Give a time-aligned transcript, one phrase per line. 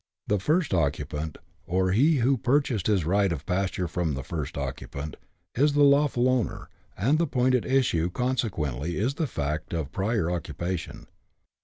[0.25, 5.15] The first occupant, or he who purchased his right of pasture from the first occupant,
[5.53, 10.31] is the lawful owner, and the point at issue consequently is the fact of prior
[10.31, 11.05] occupation.